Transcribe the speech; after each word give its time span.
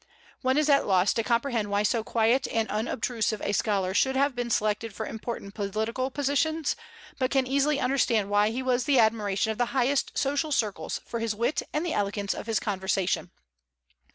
One 0.41 0.57
is 0.57 0.67
at 0.67 0.87
loss 0.87 1.13
to 1.13 1.21
comprehend 1.21 1.69
why 1.69 1.83
so 1.83 2.03
quiet 2.03 2.47
and 2.47 2.67
unobtrusive 2.71 3.39
a 3.43 3.51
scholar 3.51 3.93
should 3.93 4.15
have 4.15 4.35
been 4.35 4.49
selected 4.49 4.95
for 4.95 5.05
important 5.05 5.53
political 5.53 6.09
positions, 6.09 6.75
but 7.19 7.29
can 7.29 7.45
easily 7.45 7.79
understand 7.79 8.31
why 8.31 8.49
he 8.49 8.63
was 8.63 8.85
the 8.85 8.97
admiration 8.97 9.51
of 9.51 9.59
the 9.59 9.65
highest 9.77 10.17
social 10.17 10.51
circles 10.51 11.01
for 11.05 11.19
his 11.19 11.35
wit 11.35 11.61
and 11.71 11.85
the 11.85 11.93
elegance 11.93 12.33
of 12.33 12.47
his 12.47 12.59
conversation. 12.59 13.29